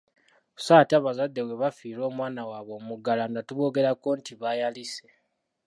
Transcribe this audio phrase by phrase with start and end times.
[0.57, 5.05] Sso ate abazadde bwe bafiirwa omwana waabwe omuggalanda tuboogerako nti bayalise.